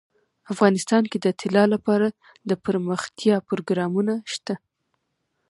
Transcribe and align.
افغانستان 0.53 1.03
کې 1.11 1.17
د 1.21 1.27
طلا 1.39 1.63
لپاره 1.73 2.07
دپرمختیا 2.51 3.35
پروګرامونه 3.49 4.13
شته. 4.33 4.55